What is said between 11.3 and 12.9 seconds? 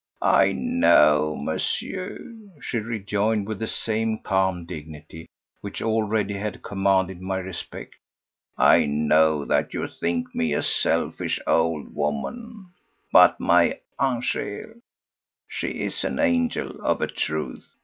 old woman;